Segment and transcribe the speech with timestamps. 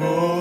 [0.00, 0.37] Oh.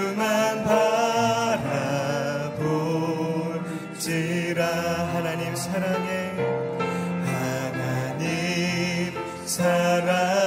[0.00, 0.64] 주만
[2.56, 4.64] 바라볼지라.
[5.12, 6.32] 하나님 사랑해.
[7.26, 9.12] 하나님
[9.44, 10.39] 사랑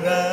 [0.00, 0.31] da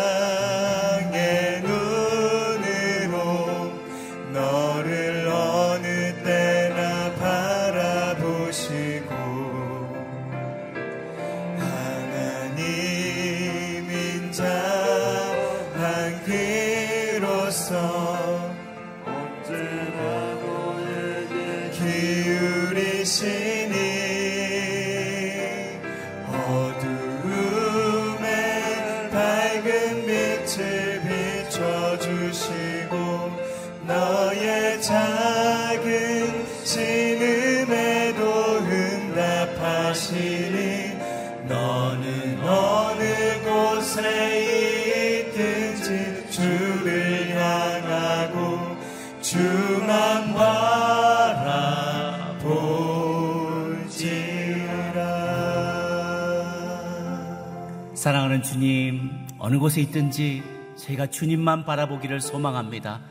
[59.69, 60.42] 곳에 있든지
[60.77, 63.01] 저희가 주님만 바라보기를 소망합니다.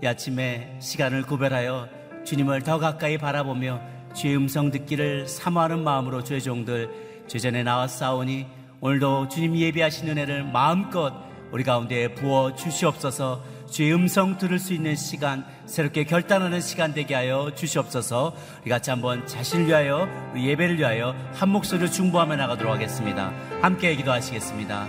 [0.00, 1.88] 이 아침에 시간을 구별하여
[2.24, 3.80] 주님을 더 가까이 바라보며
[4.14, 6.88] 주의 음성 듣기를 사모하는 마음으로 주의 종들
[7.26, 8.46] 주전에 나와 싸우니
[8.80, 11.12] 오늘도 주님 예비하신 은혜를 마음껏
[11.50, 13.42] 우리 가운데 부어 주시옵소서.
[13.68, 18.36] 주의 음성 들을 수 있는 시간 새롭게 결단하는 시간 되게 하여 주시옵소서.
[18.62, 23.32] 우리 같이 한번 자신을 위하여 예배를 위하여 한 목소리로 중보하며 나가도록 하겠습니다.
[23.60, 24.86] 함께 기도하시겠습니다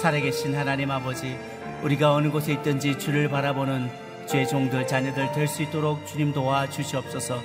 [0.00, 1.36] 살아계신 하나님 아버지
[1.82, 3.90] 우리가 어느 곳에 있든지 주를 바라보는
[4.26, 7.38] 주의 종들 자녀들 될 수 있도록 주님 도와 주시옵소서.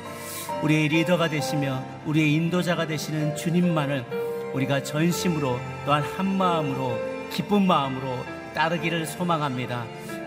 [0.63, 4.05] 우리의 리더가 되시며 우리의 인도자가 되시는 주님만을
[4.53, 6.97] 우리가 전심으로 또한 한 마음으로
[7.33, 8.23] 기쁜 마음으로
[8.53, 9.85] 따르기를 소망합니다.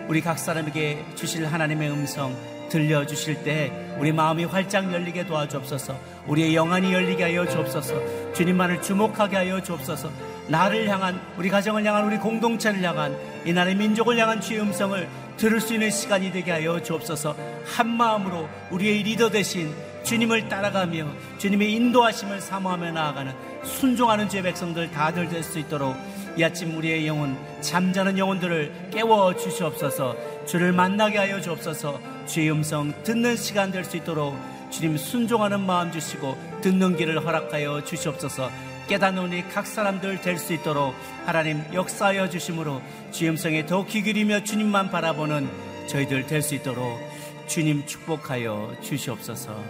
[0.09, 2.37] 우리 각 사람에게 주실 하나님의 음성
[2.69, 5.97] 들려주실 때 우리 마음이 활짝 열리게 도와주옵소서.
[6.27, 8.35] 우리의 영안이 열리게 하여 주옵소서.
[8.35, 14.19] 주님만을 주목하게 하여 주옵소서 나를 향한 우리 가정을 향한 우리 공동체를 향한 이 나라의 민족을
[14.19, 17.37] 향한 주의 음성을 들을 수 있는 시간이 되게 하여 주옵소서.
[17.65, 19.73] 한 마음으로 우리의 리더 대신
[20.05, 21.07] 주님을 따라가며
[21.39, 23.33] 주님의 인도하심을 사모하며 나아가는
[23.65, 25.97] 순종하는 주의 백성들 다들 될 수 있도록
[26.37, 30.17] 이 아침 우리의 영혼 잠자는 영혼들을 깨워 주시옵소서.
[30.47, 32.01] 주를 만나게 하여 주옵소서.
[32.27, 34.37] 주의 음성 듣는 시간 될 수 있도록
[34.71, 38.51] 주님 순종하는 마음 주시고 듣는 길을 허락하여 주시옵소서
[38.91, 40.95] 우리 각 사람들 될 수 있도록
[41.27, 42.81] 하나님 역사하여 주심으로
[43.11, 45.47] 주의 음성에 더 귀기리며 주님만 바라보는
[45.89, 46.99] 저희들 될 수 있도록
[47.47, 49.63] 주님 축복하여 주시옵소서.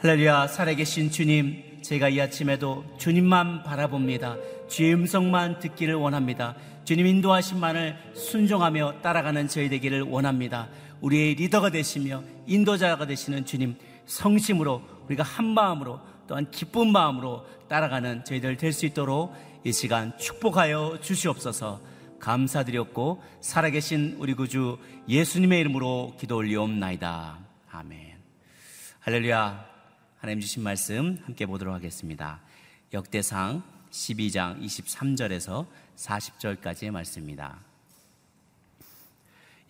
[0.00, 4.36] 할렐루야 살아계신 주님 제가 이 아침에도 주님만 바라봅니다.
[4.68, 6.54] 주의 음성만 듣기를 원합니다.
[6.84, 10.68] 주님 인도하신만을 순종하며 따라가는 저희 되기를 원합니다.
[11.00, 18.56] 우리의 리더가 되시며 인도자가 되시는 주님 성심으로 우리가 한 마음으로 또한 기쁜 마음으로 따라가는 저희들
[18.56, 19.34] 될 수 있도록
[19.64, 21.80] 이 시간 축복하여 주시옵소서
[22.20, 24.78] 감사드렸고 살아계신 우리 구주
[25.08, 27.38] 예수님의 이름으로 기도 올리옵나이다.
[27.70, 28.16] 아멘.
[29.00, 29.66] 할렐루야.
[30.18, 32.40] 하나님 주신 말씀 함께 보도록 하겠습니다.
[32.92, 37.58] 역대상 12장 23절에서 40절까지의 말씀입니다.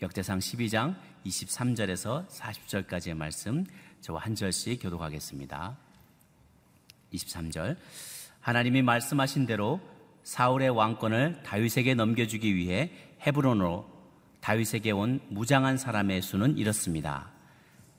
[0.03, 0.95] 역대상 12장
[1.25, 3.65] 23절에서 40절까지의 말씀
[4.01, 5.86] 저와 한 절씩 교독하겠습니다.
[7.13, 7.77] 23절
[8.41, 9.81] 하나님이 말씀하신 대로
[10.23, 12.91] 사울의 왕권을 다윗에게 넘겨주기 위해
[13.27, 13.87] 헤브론으로
[14.41, 17.31] 다윗에게 온 무장한 사람의 수는 이렇습니다.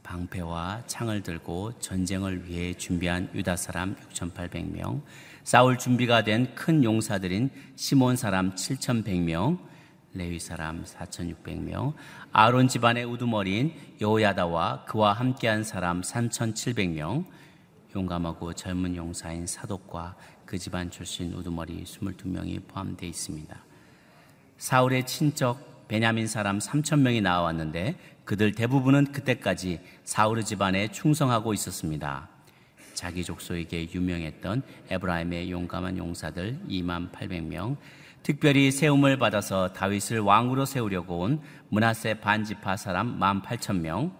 [0.04, 5.02] 방패와 창을 들고 전쟁을 위해 준비한 유다 사람 6,800명,
[5.44, 9.60] 싸울 준비가 된 큰 용사들인 시몬 사람 7,100명,
[10.14, 11.94] 레위 사람 4,600명,
[12.32, 17.26] 아론 집안의 우두머리인 여호야다와 그와 함께한 사람 3,700명,
[17.98, 23.58] 용감하고 젊은 용사인 사독과 그 집안 출신 우두머리 22명이 포함되어 있습니다.
[24.58, 32.30] 사울의 친척 베냐민 사람 3천 명이 나왔는데 그들 대부분은 그때까지 사울의 집안에 충성하고 있었습니다.
[32.94, 37.78] 자기 족속에게 유명했던 에브라임의 용감한 용사들 2만 800명,
[38.22, 44.16] 특별히 세움을 받아서 다윗을 왕으로 세우려고 온 문하세 반지파 사람 1만 8천 명,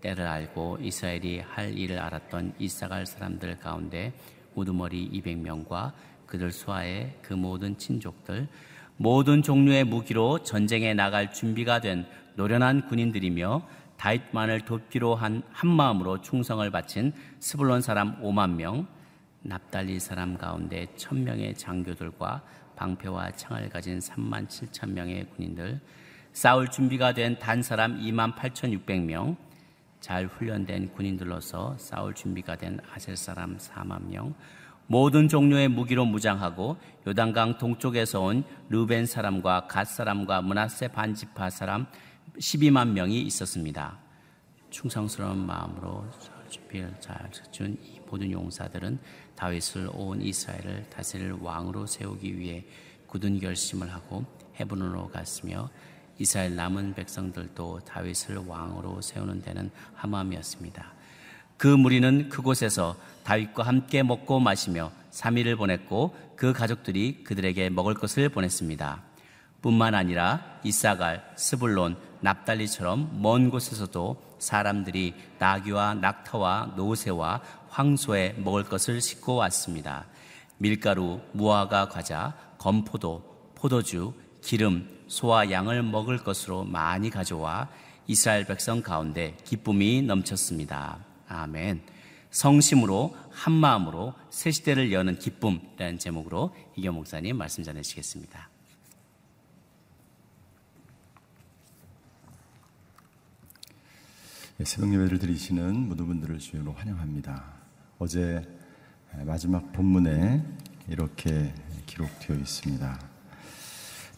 [0.00, 4.12] 때를 알고 이스라엘이 할 일을 알았던 이사갈 사람들 가운데
[4.54, 5.92] 우두머리 200명과
[6.26, 8.48] 그들 수하의 그 모든 친족들,
[8.96, 13.62] 모든 종류의 무기로 전쟁에 나갈 준비가 된 노련한 군인들이며
[13.96, 18.86] 다윗만을 돕기로 한 한마음으로 충성을 바친 스불론 사람 5만 명,
[19.42, 22.42] 납달리 사람 가운데 1000명의 장교들과
[22.76, 25.80] 방패와 창을 가진 3만 7천 명의 군인들,
[26.32, 29.36] 싸울 준비가 된 단 사람 2만 8,600명,
[30.00, 34.34] 잘 훈련된 군인들로서 싸울 준비가 된 아셀 사람 4만 명,
[34.86, 36.76] 모든 종류의 무기로 무장하고
[37.06, 41.86] 요단강 동쪽에서 온 루벤 사람과 갓 사람과 문하세 반지파 사람
[42.38, 43.98] 12만 명이 있었습니다.
[44.70, 46.04] 충성스러운 마음으로
[46.48, 48.98] 준비를 잘준 이 모든 용사들은
[49.36, 52.64] 다윗을 온 이스라엘을 다스릴 왕으로 세우기 위해
[53.06, 54.24] 굳은 결심을 하고
[54.58, 55.70] 헤브론으로 갔으며
[56.20, 60.92] 이스라엘 남은 백성들도 다윗을 왕으로 세우는 데는 하마음이었습니다.
[61.56, 69.02] 그 무리는 그곳에서 다윗과 함께 먹고 마시며 3일을 보냈고 그 가족들이 그들에게 먹을 것을 보냈습니다.
[69.62, 79.36] 뿐만 아니라 이사갈, 스불론, 납달리처럼 먼 곳에서도 사람들이 나귀와 낙타와 노새와 황소에 먹을 것을 싣고
[79.36, 80.04] 왔습니다.
[80.58, 87.68] 밀가루, 무화과 과자, 건포도, 포도주, 기름, 소와 양을 먹을 것으로 많이 가져와
[88.06, 90.98] 이스라엘 백성 가운데 기쁨이 넘쳤습니다.
[91.28, 91.82] 아멘.
[92.30, 98.48] 성심으로 한 마음으로 새 시대를 여는 기쁨이라는 제목으로 이경 목사님 말씀 전해주시겠습니다.
[104.60, 107.44] 예, 새벽 예배를 드리시는 모든 분들을 주여로 환영합니다.
[107.98, 108.46] 어제
[109.24, 110.44] 마지막 본문에
[110.88, 111.52] 이렇게
[111.86, 113.09] 기록되어 있습니다.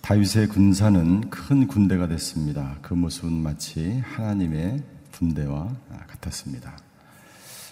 [0.02, 2.76] 다윗의 군사는 큰 군대가 됐습니다.
[2.82, 4.82] 그 모습은 마치 하나님의
[5.12, 5.76] 군대와
[6.08, 6.76] 같았습니다.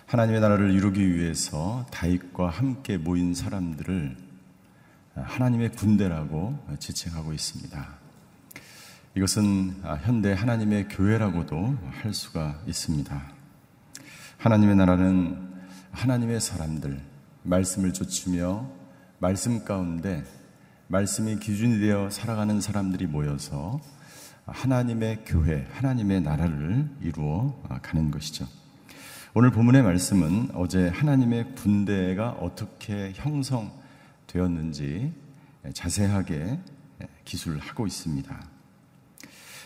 [0.06, 4.16] 하나님의 나라를 이루기 위해서 다윗과 함께 모인 사람들을
[5.16, 7.88] 하나님의 군대라고 지칭하고 있습니다.
[9.16, 13.22] 이것은 현대 하나님의 교회라고도 할 수가 있습니다.
[14.38, 15.50] 하나님의 나라는
[15.90, 17.02] 하나님의 사람들,
[17.42, 18.70] 말씀을 좇으며
[19.18, 20.22] 말씀 가운데
[20.90, 23.80] 말씀이 기준이 되어 살아가는 사람들이 모여서
[24.46, 28.48] 하나님의 교회, 하나님의 나라를 이루어 가는 것이죠.
[29.32, 35.12] 오늘 본문의 말씀은 어제 하나님의 군대가 어떻게 형성되었는지
[35.72, 36.58] 자세하게
[37.24, 38.44] 기술하고 있습니다.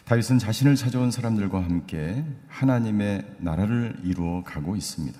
[0.05, 5.19] 다윗은 자신을 찾아온 사람들과 함께 하나님의 나라를 이루어 가고 있습니다.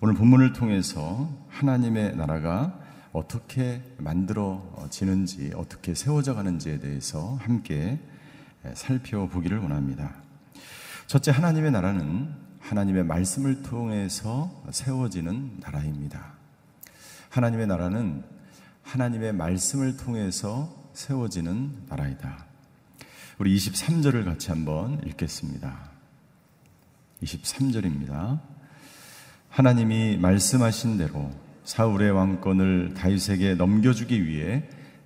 [0.00, 2.84] 오늘 본문을 통해서 하나님의 나라가
[3.16, 7.98] 어떻게 만들어지는지, 어떻게 세워져 가는지에 대해서 함께
[8.74, 10.14] 살펴보기를 원합니다.
[11.06, 16.34] 첫째, 하나님의 나라는 하나님의 말씀을 통해서 세워지는 나라입니다.
[17.30, 18.22] 하나님의 나라는
[18.82, 22.44] 하나님의 말씀을 통해서 세워지는 나라이다.
[23.38, 25.90] 우리 23절을 같이 한번 읽겠습니다.
[27.22, 28.40] 23절입니다.
[29.48, 34.62] 하나님이 말씀하신 대로 사울의 왕권을 다윗에게 넘겨주기 위해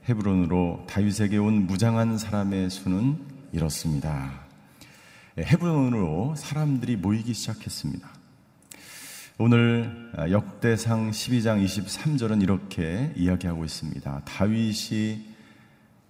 [0.07, 3.19] 헤브론으로 다윗에게 온 무장한 사람의 수는
[3.51, 4.43] 이렇습니다.
[5.39, 8.07] 예, 헤브론으로 사람들이 모이기 시작했습니다.
[9.39, 14.21] 오늘 역대상 12장 23절은 이렇게 이야기하고 있습니다.
[14.27, 15.31] 다윗이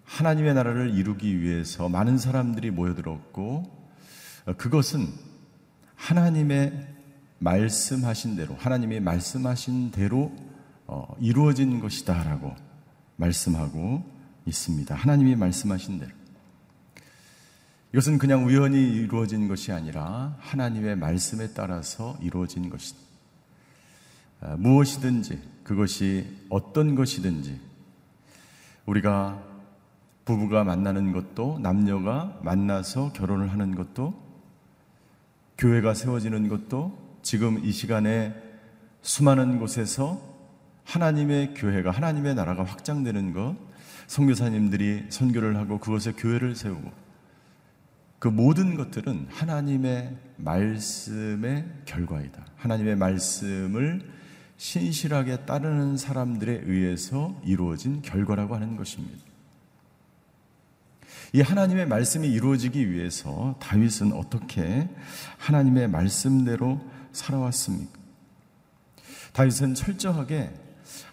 [0.02, 3.70] 하나님의 나라를 이루기 위해서 많은 사람들이 모여들었고
[4.56, 5.06] 그것은
[5.94, 6.99] 하나님의
[7.40, 10.32] 말씀하신 대로 하나님이 말씀하신 대로
[10.86, 12.54] 어, 이루어진 것이다라고
[13.16, 14.04] 말씀하고
[14.46, 14.94] 있습니다.
[14.94, 16.12] 하나님이 말씀하신 대로
[17.92, 22.98] 이것은 그냥 우연히 이루어진 것이 아니라 하나님의 말씀에 따라서 이루어진 것이다.
[24.42, 27.60] 어, 무엇이든지 그것이 어떤 것이든지
[28.86, 29.42] 우리가
[30.24, 34.14] 부부가 만나는 것도 남녀가 만나서 결혼을 하는 것도
[35.58, 38.34] 교회가 세워지는 것도 지금 이 시간에
[39.02, 40.20] 수많은 곳에서
[40.84, 43.56] 하나님의 교회가 하나님의 나라가 확장되는 것,
[44.06, 46.90] 선교사님들이 선교를 하고 그것에 교회를 세우고
[48.18, 52.44] 그 모든 것들은 하나님의 말씀의 결과이다.
[52.56, 54.02] 하나님의 말씀을
[54.58, 59.24] 신실하게 따르는 사람들에 의해서 이루어진 결과라고 하는 것입니다.
[61.32, 64.88] 이 하나님의 말씀이 이루어지기 위해서 다윗은 어떻게
[65.38, 66.80] 하나님의 말씀대로
[67.12, 67.98] 살아왔습니까?
[69.32, 70.52] 다윗은 철저하게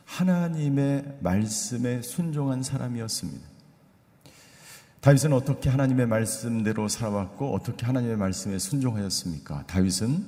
[0.06, 3.48] 하나님의 말씀에 순종한 사람이었습니다.
[5.02, 9.66] 다윗은 어떻게 하나님의 말씀대로 살아왔고 어떻게 하나님의 말씀에 순종하였습니까?
[9.68, 10.26] 다윗은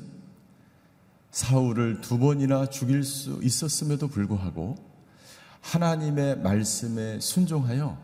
[1.32, 4.76] 사울을 두 번이나 죽일 수 있었음에도 불구하고
[5.62, 7.98] 하나님의 말씀에 순종하여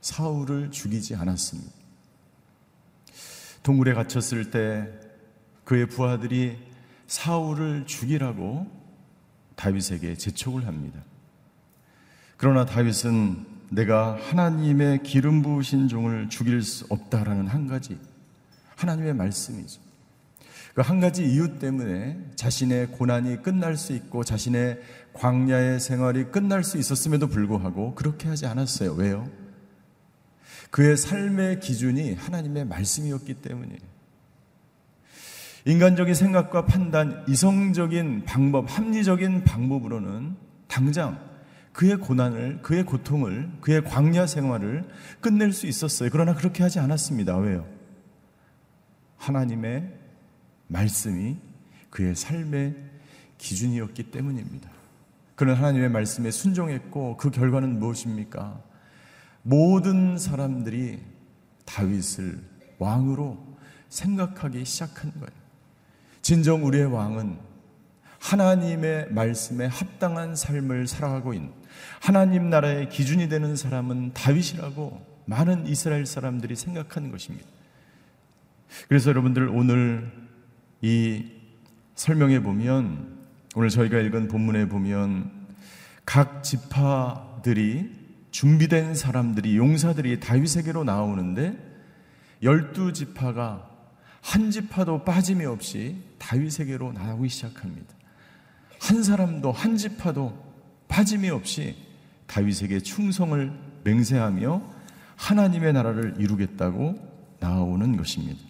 [0.00, 1.72] 사울을 죽이지 않았습니다.
[3.62, 4.92] 동굴에 갇혔을 때
[5.64, 6.56] 그의 부하들이
[7.06, 8.66] 사울을 죽이라고
[9.54, 11.02] 다윗에게 재촉을 합니다.
[12.36, 17.98] 그러나 다윗은 내가 하나님의 기름 부으신 종을 죽일 수 없다라는 한 가지
[18.76, 19.86] 하나님의 말씀이죠.
[20.76, 24.78] 그 한 가지 이유 때문에 자신의 고난이 끝날 수 있고 자신의
[25.14, 28.92] 광야의 생활이 끝날 수 있었음에도 불구하고 그렇게 하지 않았어요.
[28.92, 29.26] 왜요?
[30.70, 33.95] 그의 삶의 기준이 하나님의 말씀이었기 때문이에요.
[35.66, 40.36] 인간적인 생각과 판단, 이성적인 방법, 합리적인 방법으로는
[40.68, 41.18] 당장
[41.72, 44.88] 그의 고난을, 그의 고통을, 그의 광야 생활을
[45.20, 46.08] 끝낼 수 있었어요.
[46.12, 47.36] 그러나 그렇게 하지 않았습니다.
[47.36, 47.66] 왜요?
[49.16, 49.92] 하나님의
[50.68, 51.36] 말씀이
[51.90, 52.76] 그의 삶의
[53.38, 54.70] 기준이었기 때문입니다.
[55.34, 58.62] 그는 하나님의 말씀에 순종했고 그 결과는 무엇입니까?
[59.42, 61.00] 모든 사람들이
[61.64, 62.40] 다윗을
[62.78, 63.58] 왕으로
[63.88, 65.45] 생각하기 시작한 거예요.
[66.26, 67.38] 진정 우리의 왕은
[68.18, 71.52] 하나님의 말씀에 합당한 삶을 살아가고 있는
[72.00, 77.46] 하나님 나라의 기준이 되는 사람은 다윗이라고 많은 이스라엘 사람들이 생각하는 것입니다.
[78.88, 80.10] 그래서 여러분들 오늘
[80.82, 81.26] 이
[81.94, 83.18] 설명해 보면
[83.54, 85.30] 오늘 저희가 읽은 본문에 보면
[86.04, 87.88] 각 지파들이
[88.32, 91.56] 준비된 사람들이 용사들이 다윗에게로 나오는데
[92.42, 93.70] 열두 지파가
[94.22, 97.94] 한 지파도 빠짐이 없이 다윗에게로 나오기 시작합니다.
[98.80, 100.36] 한 사람도 한 지파도
[100.88, 101.76] 빠짐이 없이
[102.26, 103.52] 다윗에게 충성을
[103.84, 104.62] 맹세하며
[105.16, 106.94] 하나님의 나라를 이루겠다고
[107.40, 108.40] 나오는 것입니다.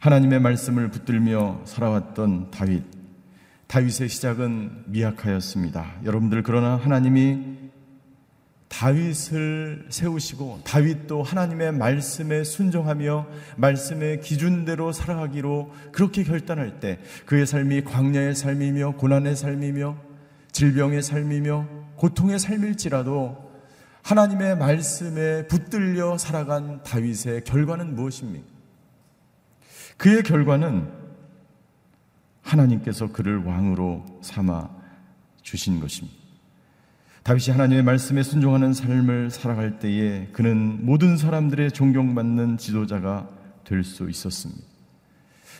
[0.00, 2.84] 하나님의 말씀을 붙들며 살아왔던 다윗.
[3.66, 6.00] 다윗의 시작은 미약하였습니다.
[6.04, 7.49] 여러분들 그러나 하나님이
[8.70, 18.34] 다윗을 세우시고 다윗도 하나님의 말씀에 순종하며 말씀의 기준대로 살아가기로 그렇게 결단할 때 그의 삶이 광야의
[18.34, 19.96] 삶이며 고난의 삶이며
[20.52, 23.50] 질병의 삶이며 고통의 삶일지라도
[24.02, 28.46] 하나님의 말씀에 붙들려 살아간 다윗의 결과는 무엇입니까?
[29.96, 30.90] 그의 결과는
[32.40, 34.70] 하나님께서 그를 왕으로 삼아
[35.42, 36.19] 주신 것입니다.
[37.22, 43.28] 다윗이 하나님의 말씀에 순종하는 삶을 살아갈 때에 그는 모든 사람들의 존경받는 지도자가
[43.64, 44.62] 될 수 있었습니다.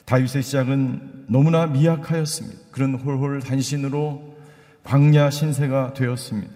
[0.04, 2.58] 다윗의 시작은 너무나 미약하였습니다.
[2.72, 4.36] 그런 홀홀 단신으로
[4.82, 6.52] 광야 신세가 되었습니다.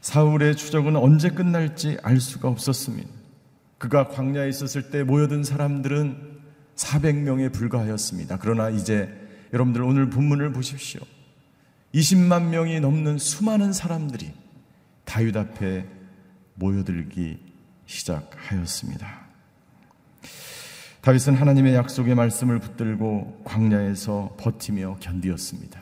[0.00, 3.08] 사울의 추적은 언제 끝날지 알 수가 없었습니다.
[3.76, 6.38] 그가 광야에 있었을 때 모여든 사람들은
[6.76, 8.38] 400명에 불과하였습니다.
[8.40, 9.12] 그러나 이제
[9.52, 11.00] 여러분들 오늘 본문을 보십시오.
[11.94, 14.32] 20만 명이 넘는 수많은 사람들이
[15.04, 15.86] 다윗 앞에
[16.54, 17.38] 모여들기
[17.86, 19.26] 시작하였습니다.
[21.00, 25.80] 다윗은 하나님의 약속의 말씀을 붙들고 광야에서 버티며 견디었습니다.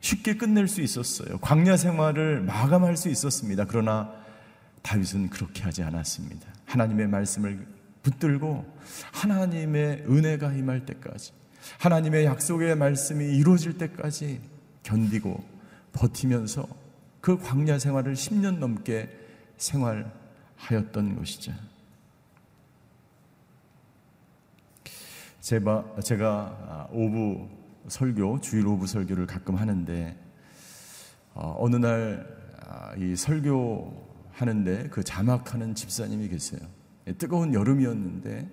[0.00, 1.38] 쉽게 끝낼 수 있었어요.
[1.38, 3.66] 광야 생활을 마감할 수 있었습니다.
[3.66, 4.10] 그러나
[4.82, 6.48] 다윗은 그렇게 하지 않았습니다.
[6.64, 7.66] 하나님의 말씀을
[8.02, 8.64] 붙들고
[9.12, 11.32] 하나님의 은혜가 임할 때까지
[11.78, 14.40] 하나님의 약속의 말씀이 이루어질 때까지
[14.82, 15.42] 견디고
[15.92, 16.66] 버티면서
[17.20, 19.08] 그 광야 생활을 10년 넘게
[19.56, 21.52] 생활하였던 것이죠.
[25.40, 27.48] 제가, 제가 오부
[27.88, 30.16] 설교, 주일 오부 설교를 가끔 하는데,
[31.34, 32.18] 어, 느 날이
[32.66, 36.60] 아, 설교 하는데 그 자막하는 집사님이 계세요.
[37.18, 38.48] 뜨거운 여름이었는데,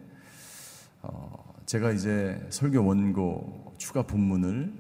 [1.03, 4.73] 어, 제가 이제 설교 원고 추가 본문을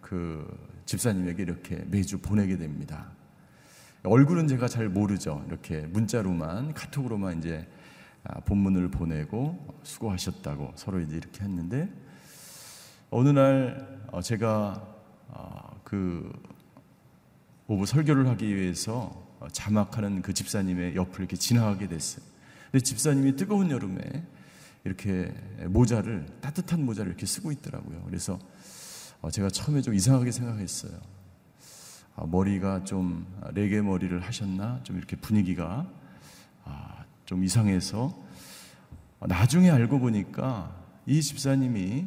[0.00, 0.44] 그
[0.84, 3.12] 집사님에게 이렇게 매주 보내게 됩니다.
[4.02, 5.44] 얼굴은 제가 잘 모르죠.
[5.46, 7.64] 이렇게 문자로만 카톡으로만 이제
[8.24, 11.88] 아, 본문을 보내고 수고하셨다고 서로 이제 이렇게 했는데
[13.10, 14.84] 어느 날 어, 제가
[15.28, 16.32] 어, 그
[17.68, 22.26] 오부 설교를 하기 위해서 어, 자막하는 그 집사님의 옆을 이렇게 지나가게 됐어요.
[22.72, 24.26] 근데 집사님이 뜨거운 여름에
[24.86, 25.34] 이렇게
[25.66, 28.02] 모자를 따뜻한 모자를 이렇게 쓰고 있더라고요.
[28.06, 28.38] 그래서
[29.20, 30.92] 어, 제가 처음에 좀 이상하게 생각했어요.
[32.14, 34.80] 아, 머리가 좀 레게 머리를 하셨나?
[34.84, 35.90] 좀 이렇게 분위기가
[36.64, 38.16] 아, 좀 이상해서
[39.20, 40.72] 나중에 알고 보니까
[41.04, 42.06] 이 집사님이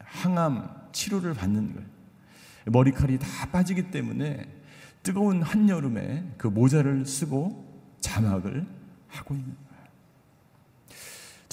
[0.00, 1.88] 항암 치료를 받는 거예요.
[2.66, 4.48] 머리칼이 다 빠지기 때문에
[5.02, 7.62] 뜨거운 한여름에 그 모자를 쓰고
[8.00, 8.66] 자막을
[9.08, 9.63] 하고 있는.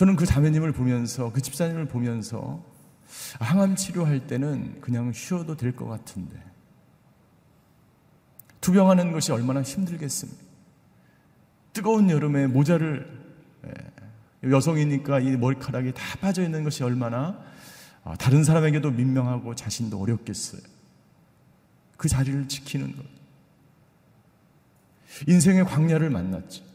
[0.01, 2.65] 저는 그 자매님을 보면서 그 집사님을 보면서
[3.39, 6.43] 항암 치료할 때는 그냥 쉬어도 될 것 같은데
[8.61, 10.41] 투병하는 것이 얼마나 힘들겠습니까?
[11.73, 13.05] 뜨거운 여름에 모자를
[13.67, 17.39] 예, 여성이니까 이 머리카락이 다 빠져 있는 것이 얼마나
[18.03, 20.63] 아, 다른 사람에게도 민망하고 자신도 어렵겠어요.
[21.97, 23.05] 그 자리를 지키는 것.
[25.27, 26.70] 인생의 광야를 만났지.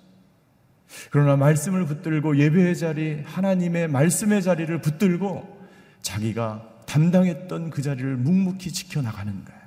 [1.11, 5.66] 그러나 말씀을 붙들고 예배의 자리, 하나님의 말씀의 자리를 붙들고
[6.02, 9.61] 자기가 담당했던 그 자리를 묵묵히 지켜나가는 거예요.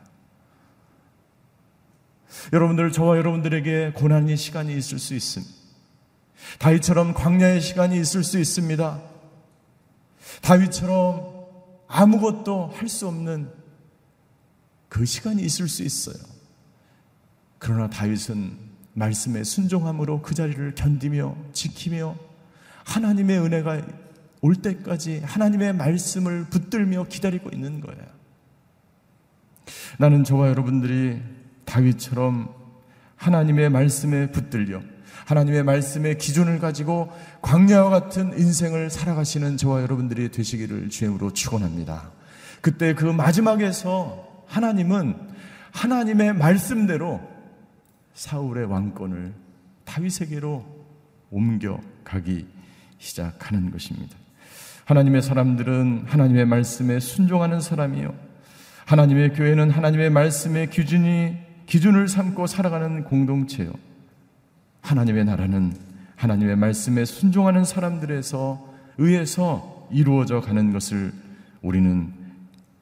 [2.53, 5.53] 여러분들, 저와 여러분들에게 고난의 시간이 있을 수 있습니다.
[6.59, 9.01] 다윗처럼 광야의 시간이 있을 수 있습니다.
[10.41, 11.39] 다윗처럼
[11.87, 13.51] 아무것도 할 수 없는
[14.87, 16.17] 그 시간이 있을 수 있어요.
[17.57, 18.68] 그러나 다윗은
[18.99, 22.15] 말씀에 순종함으로 그 자리를 견디며 지키며
[22.83, 23.81] 하나님의 은혜가
[24.41, 28.01] 올 때까지 하나님의 말씀을 붙들며 기다리고 있는 거예요.
[29.97, 31.21] 나는 저와 여러분들이
[31.65, 32.53] 다윗처럼
[33.15, 34.81] 하나님의 말씀에 붙들려
[35.25, 42.11] 하나님의 말씀의 기준을 가지고 광야와 같은 인생을 살아가시는 저와 여러분들이 되시기를 주임으로 축원합니다.
[42.61, 45.15] 그때 그 마지막에서 하나님은
[45.71, 47.21] 하나님의 말씀대로
[48.19, 49.33] 사울의 왕권을
[49.85, 50.65] 다윗에게로
[51.31, 52.47] 옮겨가기
[52.97, 54.17] 시작하는 것입니다.
[54.83, 58.13] 하나님의 사람들은 하나님의 말씀에 순종하는 사람이요.
[58.83, 63.71] 하나님의 교회는 하나님의 말씀의 기준이 기준을 삼고 살아가는 공동체요.
[64.81, 65.73] 하나님의 나라는
[66.17, 71.13] 하나님의 말씀에 순종하는 사람들에서 의해서 이루어져 가는 것을
[71.61, 72.11] 우리는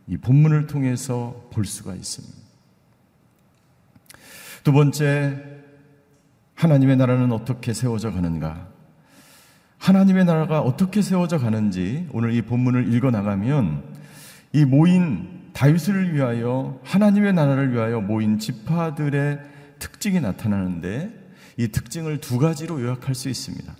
[0.08, 2.46] 이 본문을 통해서 볼 수가 있습니다.
[4.67, 5.41] 두 번째,
[6.56, 8.67] 하나님의 나라는 어떻게 세워져 가는가?
[9.77, 13.82] 하나님의 나라가 어떻게 세워져 가는지 오늘 이 본문을 읽어 나가면
[14.51, 19.39] 이 모인 다윗을 위하여 하나님의 나라를 위하여 모인 지파들의
[19.80, 21.17] 특징이 나타나는데
[21.56, 23.73] 이 특징을 두 가지로 요약할 수 있습니다.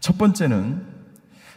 [0.00, 0.84] 첫 번째는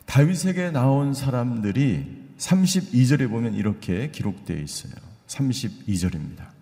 [0.06, 4.94] 다윗에게 나온 사람들이 32절에 보면 이렇게 기록되어 있어요.
[5.26, 6.55] 32절입니다.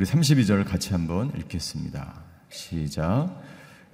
[0.00, 2.22] 우리 32절 같이 한번 읽겠습니다.
[2.48, 3.38] 시작.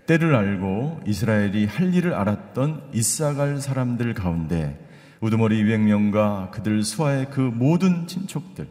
[0.06, 4.78] 때를 알고 이스라엘이 할 일을 알았던 이사갈 사람들 가운데
[5.20, 8.68] 우두머리 200명과 그들 수하의 그 모든 친척들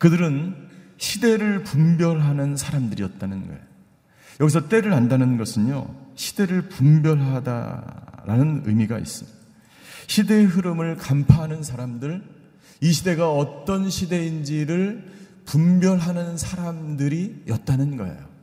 [0.00, 3.60] 그들은 시대를 분별하는 사람들이었다는 거예요.
[4.40, 9.38] 여기서 때를 안다는 것은요, 시대를 분별하다라는 의미가 있습니다.
[10.08, 12.35] 시대의 흐름을 간파하는 사람들,
[12.80, 18.36] 이 시대가 어떤 시대인지를 분별하는 사람들이었다는 거예요.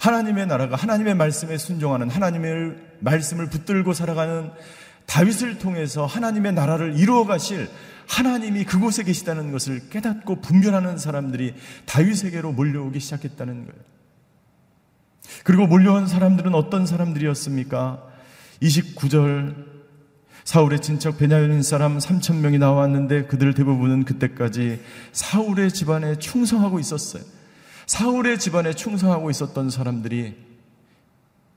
[0.00, 4.50] 하나님의 나라가 하나님의 말씀에 순종하는 하나님의 말씀을 붙들고 살아가는
[5.06, 7.68] 다윗을 통해서 하나님의 나라를 이루어 가실
[8.06, 11.54] 하나님이 그곳에 계시다는 것을 깨닫고 분별하는 사람들이
[11.86, 13.80] 다윗에게로 몰려오기 시작했다는 거예요.
[15.44, 18.02] 그리고 몰려온 사람들은 어떤 사람들이었습니까?
[18.62, 19.69] 29절
[20.44, 24.80] 사울의 친척 베냐민 사람 3천 명이 나왔는데 그들 대부분은 그때까지
[25.12, 27.22] 사울의 집안에 충성하고 있었어요.
[27.86, 30.36] 사울의 집안에 충성하고 있었던 사람들이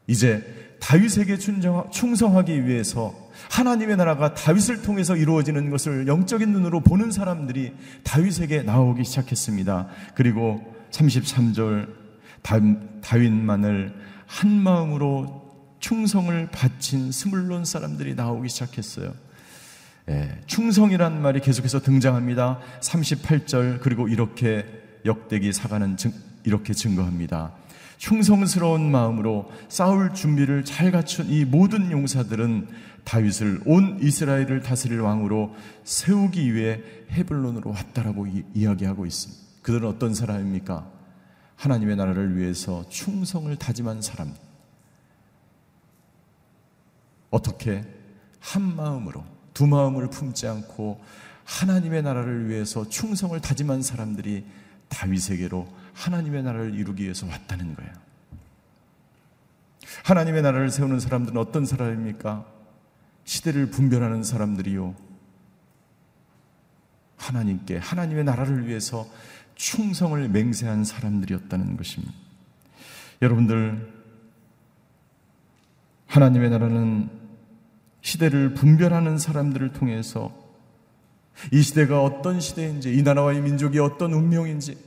[0.08, 3.16] 이제 다윗에게 충성하기 위해서
[3.50, 9.88] 하나님의 나라가 다윗을 통해서 이루어지는 것을 영적인 눈으로 보는 사람들이 다윗에게 나오기 시작했습니다.
[10.16, 11.88] 그리고 33절
[13.02, 13.94] 다윗만을
[14.26, 15.43] 한 마음으로
[15.84, 19.14] 충성을 바친 스물론 사람들이 나오기 시작했어요.
[20.08, 22.60] 예, 충성이란 말이 계속해서 등장합니다.
[22.80, 24.66] 38절 그리고 이렇게
[25.04, 26.14] 역대기 사가는 증,
[26.46, 27.52] 이렇게 증거합니다.
[27.98, 32.70] 충성스러운 마음으로 싸울 준비를 잘 갖춘 이 모든 용사들은
[33.04, 36.80] 다윗을 온 이스라엘을 다스릴 왕으로 세우기 위해
[37.12, 39.44] 헤블론으로 왔다라고 이, 이야기하고 있습니다.
[39.62, 40.90] 그들은 어떤 사람입니까?
[41.58, 44.34] 하나님의 나라를 위해서 충성을 다짐한 사람.
[47.34, 47.84] 어떻게
[48.40, 51.04] 한 마음으로 두 마음을 품지 않고
[51.46, 54.46] 하나님의 나라를 위해서 충성을 다짐한 사람들이
[54.88, 57.92] 다윗에게로 하나님의 나라를 이루기 위해서 왔다는 거예요.
[60.04, 62.46] 하나님의 나라를 세우는 사람들은 어떤 사람입니까?
[63.24, 64.94] 시대를 분별하는 사람들이요.
[67.18, 69.08] 하나님께 하나님의 나라를 위해서
[69.56, 72.14] 충성을 맹세한 사람들이었다는 것입니다.
[73.24, 73.92] 여러분들
[76.08, 77.23] 하나님의 나라는
[78.04, 80.32] 시대를 분별하는 사람들을 통해서
[81.52, 84.78] 이 시대가 어떤 시대인지, 이 나라와 이 민족이 어떤 운명인지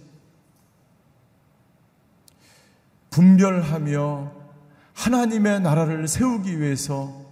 [3.11, 4.33] 분별하며
[4.93, 7.25] 하나님의 나라를 세우기 위해서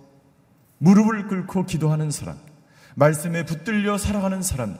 [0.78, 2.38] 무릎을 꿇고 기도하는 사람,
[2.94, 4.76] 말씀에 붙들려 살아가는 사람,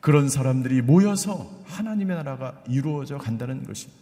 [0.00, 3.98] 그런 사람들이 모여서 하나님의 나라가 이루어져 간다는 것입니다.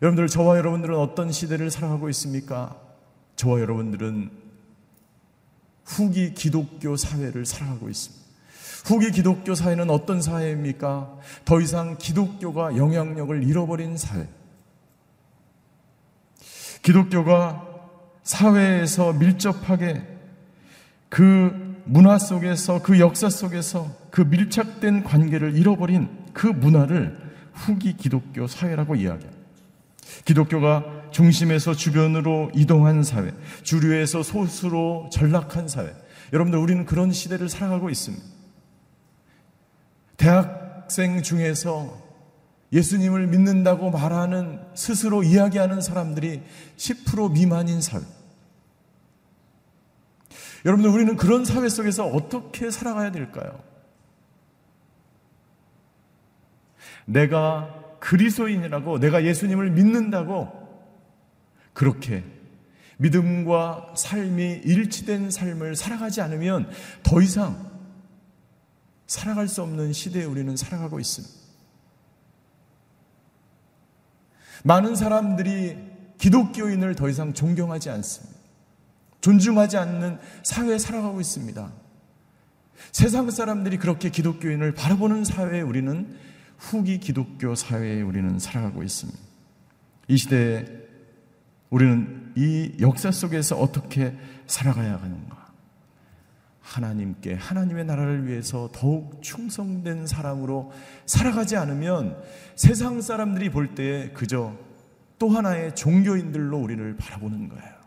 [0.00, 2.76] 여러분들, 저와 여러분들은 어떤 시대를 살아가고 있습니까?
[3.36, 4.49] 저와 여러분들은
[5.90, 8.20] 후기 기독교 사회를 살아가고 있습니다.
[8.84, 11.18] 후기 기독교 사회는 어떤 사회입니까?
[11.44, 14.28] 더 이상 기독교가 영향력을 잃어버린 사회.
[16.82, 17.66] 기독교가
[18.22, 20.02] 사회에서 밀접하게
[21.08, 27.18] 그 문화 속에서 그 역사 속에서 그 밀착된 관계를 잃어버린 그 문화를
[27.52, 29.40] 후기 기독교 사회라고 이야기합니다.
[30.24, 35.94] 기독교가 중심에서 주변으로 이동한 사회, 주류에서 소수로 전락한 사회.
[36.32, 38.24] 여러분들, 우리는 그런 시대를 살아가고 있습니다.
[40.16, 41.98] 대학생 중에서
[42.72, 46.42] 예수님을 믿는다고 말하는 스스로 이야기하는 사람들이
[46.76, 48.02] 10% 미만인 사회.
[50.64, 53.62] 여러분들, 우리는 그런 사회 속에서 어떻게 살아가야 될까요?
[57.06, 60.59] 내가 그리스도인이라고 내가 예수님을 믿는다고
[61.72, 62.24] 그렇게
[62.98, 66.70] 믿음과 삶이 일치된 삶을 살아가지 않으면
[67.02, 67.70] 더 이상
[69.06, 71.34] 살아갈 수 없는 시대에 우리는 살아가고 있습니다.
[74.62, 75.78] 많은 사람들이
[76.18, 78.38] 기독교인을 더 이상 존경하지 않습니다.
[79.22, 81.72] 존중하지 않는 사회에 살아가고 있습니다.
[82.92, 86.16] 세상 사람들이 그렇게 기독교인을 바라보는 사회에 우리는
[86.58, 89.18] 후기 기독교 사회에 우리는 살아가고 있습니다.
[90.08, 90.66] 이 시대에
[91.70, 95.40] 우리는 이 역사 속에서 어떻게 살아가야 하는가?
[96.60, 100.70] 하나님께 하나님의 나라를 위해서 더욱 충성된 사람으로
[101.06, 102.22] 살아가지 않으면
[102.54, 104.56] 세상 사람들이 볼때 그저
[105.18, 107.80] 또 하나의 종교인들로 우리를 바라보는 거예요.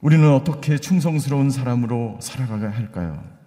[0.00, 3.37] 우리는 어떻게 충성스러운 사람으로 살아가야 할까요?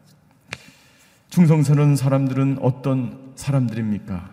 [1.31, 4.31] 충성스러운 사람들은 어떤 사람들입니까?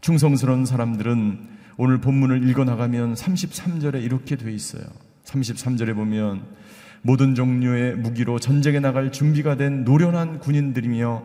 [0.00, 4.84] 충성스러운 사람들은 오늘 본문을 읽어 나가면 33절에 이렇게 돼 있어요.
[5.24, 6.46] 33절에 보면
[7.02, 11.24] 모든 종류의 무기로 전쟁에 나갈 준비가 된 노련한 군인들이며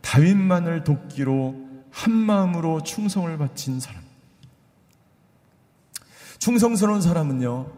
[0.00, 4.02] 다윗만을 돕기로 한 마음으로 충성을 바친 사람.
[6.38, 7.70] 충성스러운 사람은요,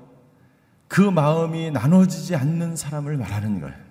[0.88, 3.83] 그 마음이 나눠지지 않는 사람을 말하는 거예요.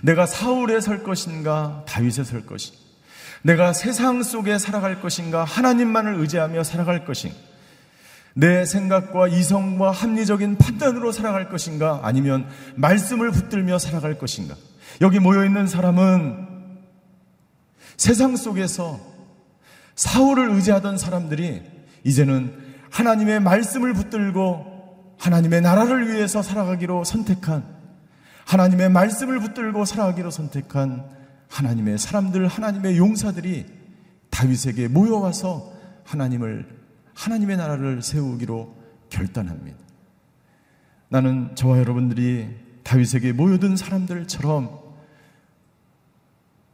[0.00, 2.80] 내가 사울에 설 것인가, 다윗에 설 것인가.
[3.42, 7.36] 내가 세상 속에 살아갈 것인가, 하나님만을 의지하며 살아갈 것인가.
[8.34, 14.54] 내 생각과 이성과 합리적인 판단으로 살아갈 것인가, 아니면 말씀을 붙들며 살아갈 것인가.
[15.00, 16.48] 여기 모여 있는 사람은
[17.96, 19.00] 세상 속에서
[19.94, 21.62] 사울을 의지하던 사람들이
[22.04, 22.52] 이제는
[22.90, 27.81] 하나님의 말씀을 붙들고 하나님의 나라를 위해서 살아가기로 선택한
[28.46, 31.08] 하나님의 말씀을 붙들고 살아가기로 선택한
[31.48, 33.66] 하나님의 사람들, 하나님의 용사들이
[34.30, 35.72] 다윗에게 모여와서
[36.04, 36.66] 하나님을,
[37.14, 38.74] 하나님의 나라를 세우기로
[39.10, 39.78] 결단합니다.
[41.08, 42.48] 나는 저와 여러분들이
[42.84, 44.80] 다윗에게 모여든 사람들처럼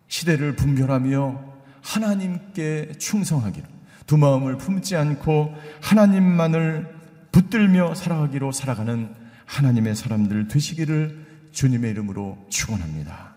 [0.06, 1.44] 시대를 분별하며
[1.82, 3.66] 하나님께 충성하기로
[4.06, 6.96] 두 마음을 품지 않고 하나님만을
[7.32, 13.34] 붙들며 살아가기로 살아가는 하나님의 사람들 되시기를 주님의 이름으로 축원합니다.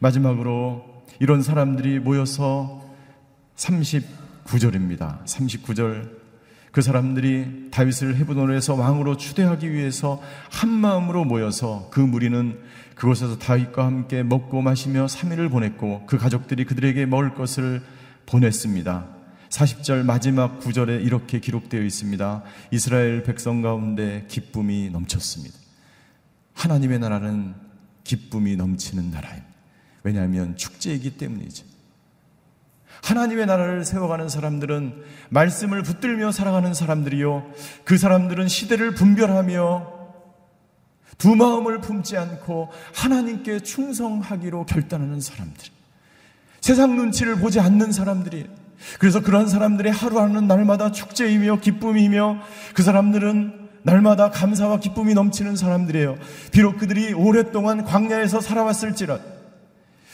[0.00, 2.84] 마지막으로 이런 사람들이 모여서
[3.56, 5.24] 39절입니다.
[5.24, 6.18] 39절
[6.70, 12.58] 그 사람들이 다윗을 헤브론에서 왕으로 추대하기 위해서 한 마음으로 모여서 그 무리는
[12.94, 17.82] 그곳에서 다윗과 함께 먹고 마시며 3일을 보냈고 그 가족들이 그들에게 먹을 것을
[18.26, 19.06] 보냈습니다.
[19.48, 22.42] 40절 마지막 구절에 이렇게 기록되어 있습니다.
[22.70, 25.57] 이스라엘 백성 가운데 기쁨이 넘쳤습니다.
[26.58, 27.54] 하나님의 나라는
[28.02, 29.48] 기쁨이 넘치는 나라입니다.
[30.02, 31.64] 왜냐하면 축제이기 때문이죠.
[33.04, 37.52] 하나님의 나라를 세워가는 사람들은 말씀을 붙들며 살아가는 사람들이요.
[37.84, 39.98] 그 사람들은 시대를 분별하며
[41.16, 45.68] 두 마음을 품지 않고 하나님께 충성하기로 결단하는 사람들.
[46.60, 48.48] 세상 눈치를 보지 않는 사람들이
[48.98, 52.40] 그래서 그런 사람들의 하루하루는 날마다 축제이며 기쁨이며
[52.74, 56.18] 그 사람들은 날마다 감사와 기쁨이 넘치는 사람들이에요.
[56.52, 59.38] 비록 그들이 오랫동안 광야에서 살아왔을지라도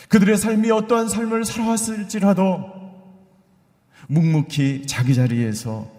[0.08, 2.72] 그들의 삶이 어떠한 삶을 살아왔을지라도
[4.06, 5.90] 묵묵히 자기 자리에서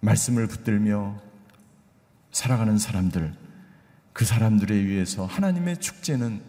[0.00, 1.18] 말씀을 붙들며
[2.32, 3.32] 살아가는 사람들,
[4.12, 6.42] 그 사람들에 의해서 하나님의 축제는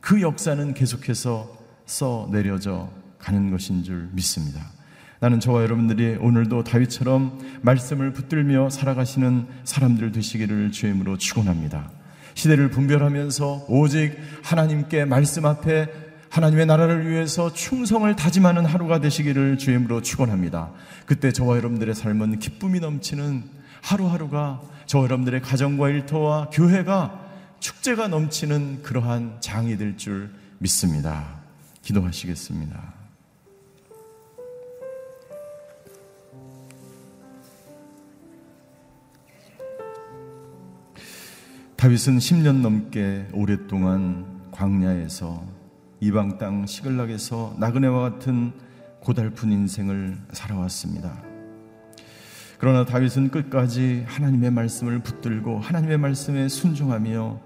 [0.00, 4.72] 그 역사는 계속해서 써 내려져 가는 것인 줄 믿습니다.
[5.20, 11.90] 나는 저와 여러분들이 오늘도 다윗처럼 말씀을 붙들며 살아가시는 사람들 되시기를 주임으로 축원합니다.
[12.34, 15.88] 시대를 분별하면서 오직 하나님께 말씀 앞에
[16.30, 20.70] 하나님의 나라를 위해서 충성을 다짐하는 하루가 되시기를 주임으로 축원합니다.
[21.04, 23.44] 그때 저와 여러분들의 삶은 기쁨이 넘치는
[23.82, 27.28] 하루하루가 저와 여러분들의 가정과 일터와 교회가
[27.60, 31.40] 축제가 넘치는 그러한 장이 될 줄 믿습니다.
[31.82, 32.99] 기도하시겠습니다.
[41.80, 45.42] 다윗은 10년 넘게 오랫동안 광야에서
[46.00, 48.52] 이방 땅 시글락에서 나그네와 같은
[49.00, 51.22] 고달픈 인생을 살아왔습니다.
[52.58, 57.40] 그러나 다윗은 끝까지 하나님의 말씀을 붙들고 하나님의 말씀에 순종하며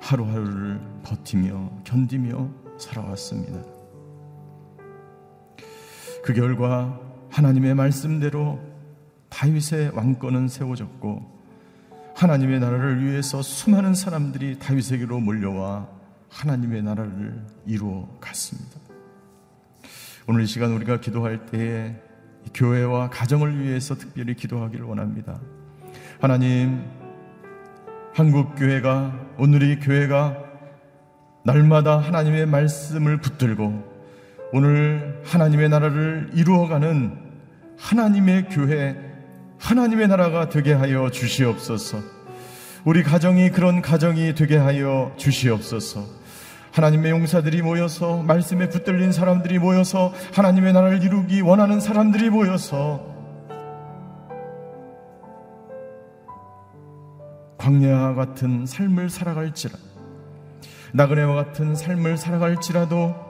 [0.00, 3.62] 하루하루를 버티며 견디며 살아왔습니다.
[6.24, 8.58] 그 결과 하나님의 말씀대로
[9.28, 11.37] 다윗의 왕권은 세워졌고
[12.18, 15.86] 하나님의 나라를 위해서 수많은 사람들이 다윗에게로 몰려와
[16.28, 18.76] 하나님의 나라를 이루어 갔습니다.
[20.26, 21.94] 오늘 이 시간 우리가 기도할 때에
[22.54, 25.38] 교회와 가정을 위해서 특별히 기도하기를 원합니다.
[26.20, 26.82] 하나님,
[28.12, 30.36] 한국 교회가 오늘 이 교회가
[31.44, 33.84] 날마다 하나님의 말씀을 붙들고
[34.52, 37.16] 오늘 하나님의 나라를 이루어가는
[37.78, 39.07] 하나님의 교회,
[39.58, 41.98] 하나님의 나라가 되게 하여 주시옵소서.
[42.84, 46.18] 우리 가정이 그런 가정이 되게 하여 주시옵소서.
[46.72, 53.04] 하나님의 용사들이 모여서 말씀에 붙들린 사람들이 모여서 하나님의 나라를 이루기 원하는 사람들이 모여서
[57.56, 59.76] 광야와 같은 삶을 살아갈지라
[60.92, 63.27] 나그네와 같은 삶을 살아갈지라도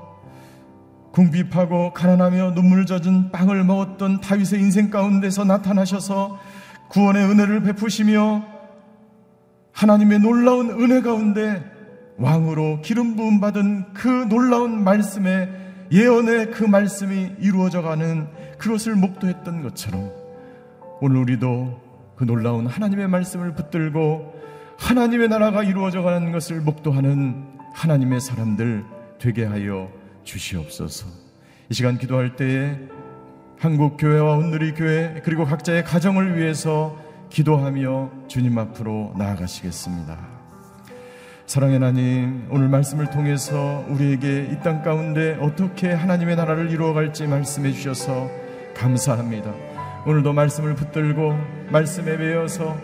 [1.13, 6.39] 궁핍하고 가난하며 눈물 젖은 빵을 먹었던 다윗의 인생 가운데서 나타나셔서
[6.89, 8.45] 구원의 은혜를 베푸시며
[9.73, 11.63] 하나님의 놀라운 은혜 가운데
[12.17, 15.49] 왕으로 기름 부음 받은 그 놀라운 말씀의
[15.93, 20.11] 예언의 그 말씀이 이루어져 가는 그것을 목도했던 것처럼
[21.01, 21.81] 오늘 우리도
[22.17, 24.35] 그 놀라운 하나님의 말씀을 붙들고
[24.79, 28.85] 하나님의 나라가 이루어져 가는 것을 목도하는 하나님의 사람들
[29.19, 29.89] 되게 하여
[30.29, 31.07] 주시옵소서.
[31.71, 32.77] 이 시간 기도할 때에
[33.59, 36.97] 한국 교회와 온누리 교회 그리고 각자의 가정을 위해서
[37.31, 40.19] 기도하며 주님 앞으로 나아가시겠습니다.
[41.47, 48.31] 사랑의 하나님, 오늘 말씀을 통해서 우리에게 이 땅 가운데 어떻게 하나님의 나라를 이루어갈지 말씀해 주셔서
[48.77, 49.53] 감사합니다.
[50.07, 51.35] 오늘도 말씀을 붙들고
[51.71, 52.77] 말씀에 매여서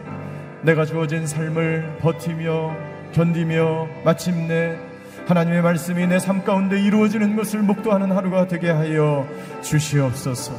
[0.62, 2.74] 내가 주어진 삶을 버티며
[3.12, 4.78] 견디며 마침내
[5.26, 9.26] 하나님의 말씀이 내 삶 가운데 이루어지는 것을 목도하는 하루가 되게 하여
[9.62, 10.52] 주시옵소서.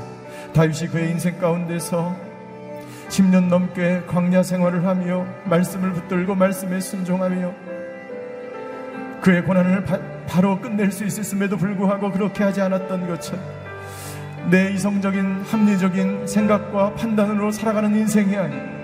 [0.54, 2.16] 다윗이 그의 인생 가운데서
[3.10, 7.54] 10년 넘게 광야 생활을 하며 말씀을 붙들고 말씀에 순종하며
[9.22, 13.44] 그의 고난을 바, 바로 끝낼 수 있었음에도 불구하고 그렇게 하지 않았던 것처럼
[14.50, 18.75] 내 이성적인 합리적인 생각과 판단으로 살아가는 인생이 아니라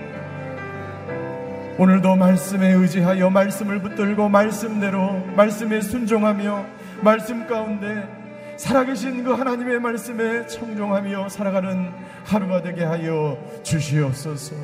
[1.82, 6.64] 오늘도 말씀에 의지하여 말씀을 붙들고 말씀대로 말씀에 순종하며
[7.00, 8.08] 말씀 가운데
[8.56, 11.90] 살아계신 그 하나님의 말씀에 청종하며 살아가는
[12.24, 14.54] 하루가 되게 하여 주시옵소서.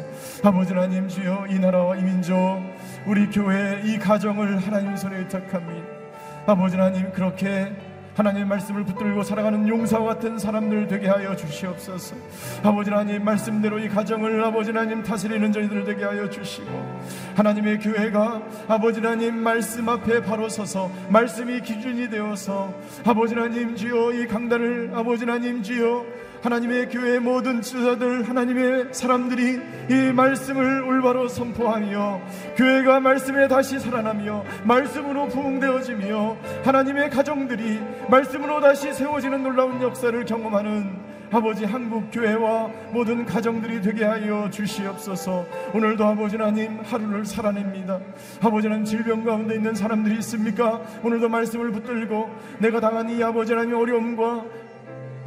[0.45, 2.37] 아버지 하나님 주여 이 나라와 이 민족
[3.05, 5.87] 우리 교회 이 가정을 하나님 손에 의탁합니다.
[6.47, 7.73] 아버지 하나님 그렇게
[8.19, 12.17] 하나님의 말씀을 붙들고 살아가는 용사와 같은 사람들 되게 하여 주시옵소서.
[12.65, 16.69] 아버지 하나님 말씀대로 이 가정을 아버지 하나님 다스리는 저희들 되게 하여 주시고
[17.37, 24.27] 하나님의 교회가 아버지 하나님 말씀 앞에 바로 서서 말씀이 기준이 되어서 아버지 하나님 주여 이
[24.27, 26.05] 강단을 아버지 하나님 주여
[26.43, 32.21] 하나님의 교회 모든 지도자들 하나님의 사람들이 이 말씀을 올바로 선포하며
[32.57, 41.67] 교회가 말씀에 다시 살아나며 말씀으로 부흥되어지며 하나님의 가정들이 말씀으로 다시 세워지는 놀라운 역사를 경험하는 아버지
[41.67, 45.45] 한국 교회와 모든 가정들이 되게 하여 주시옵소서.
[45.75, 48.01] 오늘도 아버지 하나님 하루를 살아냅니다.
[48.41, 50.81] 아버지 하나님 질병 가운데 있는 사람들이 있습니까?
[51.03, 54.45] 오늘도 말씀을 붙들고 내가 당한 이 아버지 하나님 어려움과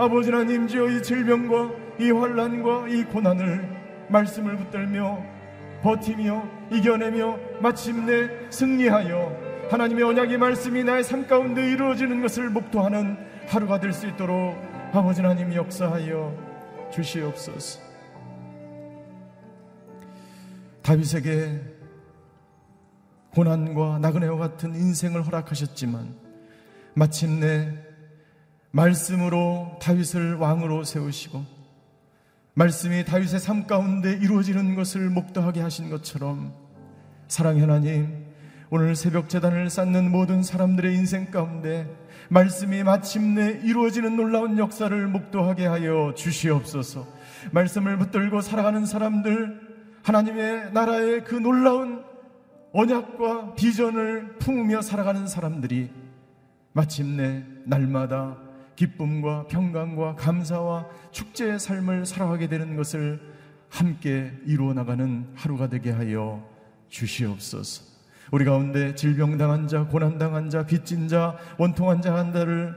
[0.02, 5.24] 아버지 하나님 주여 이 질병과 이 환란과 이 고난을 말씀을 붙들며
[5.84, 13.94] 버티며 이겨내며 마침내 승리하여 하나님의 언약의 말씀이 나의 삶 가운데 이루어지는 것을 목도하는 하루가 될
[13.94, 14.58] 수 있도록
[14.92, 17.80] 아버지 하나님 역사하여 주시옵소서.
[20.82, 21.62] 다윗에게
[23.36, 26.16] 고난과 나그네와 같은 인생을 허락하셨지만
[26.96, 27.91] 마침내
[28.72, 31.44] 말씀으로 다윗을 왕으로 세우시고
[32.54, 36.54] 말씀이 다윗의 삶 가운데 이루어지는 것을 목도하게 하신 것처럼
[37.28, 38.26] 사랑의 하나님
[38.70, 41.94] 오늘 새벽 재단을 쌓는 모든 사람들의 인생 가운데
[42.30, 47.06] 말씀이 마침내 이루어지는 놀라운 역사를 목도하게 하여 주시옵소서.
[47.52, 49.60] 말씀을 붙들고 살아가는 사람들
[50.04, 52.02] 하나님의 나라의 그 놀라운
[52.72, 55.92] 언약과 비전을 품으며 살아가는 사람들이
[56.72, 58.38] 마침내 날마다
[58.82, 63.22] 기쁨과 평강과 감사와 축제의 삶을 살아가게 되는 것을
[63.70, 66.44] 함께 이루어 나가는 하루가 되게 하여
[66.90, 67.84] 주시옵소서.
[68.32, 72.76] 우리 가운데 질병당한 자, 고난당한 자, 빚진 자, 원통한 자 한다를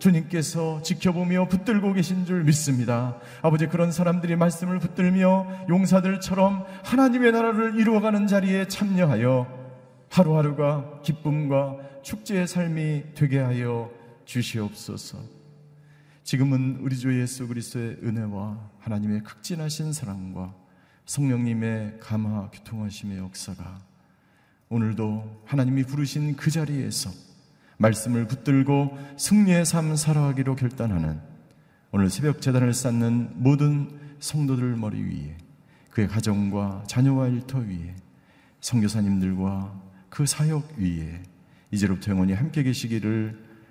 [0.00, 3.18] 주님께서 지켜보며 붙들고 계신 줄 믿습니다.
[3.40, 9.46] 아버지 그런 사람들이 말씀을 붙들며 용사들처럼 하나님의 나라를 이루어가는 자리에 참여하여
[10.10, 13.97] 하루하루가 기쁨과 축제의 삶이 되게 하여
[14.28, 15.18] 주시옵소서.
[16.22, 20.54] 지금은 우리 주 예수 그리스도의 은혜와 하나님의 극진하신 사랑과
[21.06, 23.80] 성령님의 감화 교통하심의 역사가
[24.68, 27.10] 오늘도 하나님이 부르신 그 자리에서
[27.78, 31.18] 말씀을 붙들고 승리의 삶 살아가기로 결단하는
[31.90, 35.38] 오늘 새벽 재단을 쌓는 모든 성도들 머리 위에
[35.88, 37.96] 그의 가정과 자녀와 일터 위에
[38.60, 41.22] 성교사님들과 그 사역 위에
[41.70, 43.47] 이제로부터 영원히 함께 계시기를